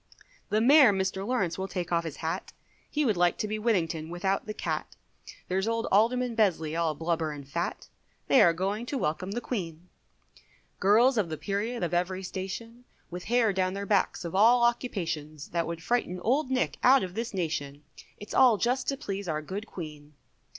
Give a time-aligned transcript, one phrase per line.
[0.49, 2.53] The Mayor, Mr Lawrence will take off his hat,
[2.89, 4.95] He would like to be Whittington without the cat,
[5.47, 7.87] There's old Alderman Besley, all blubber and fat,
[8.27, 9.89] They are going to welcome the Queen,
[10.79, 15.49] Girls of the period, of every station, With hair down their backs of all occupations,
[15.49, 17.83] That would frighten Old Nick out of this nation,
[18.17, 20.13] It's all just to please our good Queen.